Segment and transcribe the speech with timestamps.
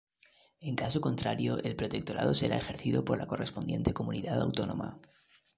[0.61, 4.99] En caso contrario, el protectorado será ejercido por la correspondiente Comunidad Autónoma.